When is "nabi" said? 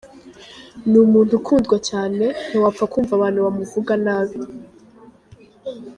4.05-4.39